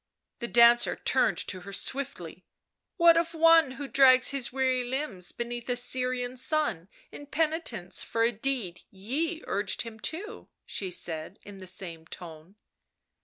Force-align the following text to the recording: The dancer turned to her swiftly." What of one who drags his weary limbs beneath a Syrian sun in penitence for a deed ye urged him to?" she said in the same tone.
The 0.39 0.47
dancer 0.47 0.95
turned 0.95 1.37
to 1.49 1.59
her 1.59 1.71
swiftly." 1.71 2.43
What 2.97 3.17
of 3.17 3.35
one 3.35 3.73
who 3.73 3.87
drags 3.87 4.29
his 4.29 4.51
weary 4.51 4.83
limbs 4.83 5.31
beneath 5.31 5.69
a 5.69 5.75
Syrian 5.75 6.37
sun 6.37 6.89
in 7.11 7.27
penitence 7.27 8.03
for 8.03 8.23
a 8.23 8.31
deed 8.31 8.81
ye 8.89 9.43
urged 9.45 9.83
him 9.83 9.99
to?" 9.99 10.47
she 10.65 10.89
said 10.89 11.37
in 11.43 11.59
the 11.59 11.67
same 11.67 12.07
tone. 12.07 12.55